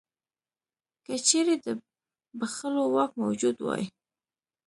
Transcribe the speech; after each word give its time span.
که 1.05 1.13
چیرې 1.27 1.55
د 1.65 1.67
بخښلو 2.39 2.83
واک 2.95 3.11
موجود 3.23 3.57
وای. 3.61 3.83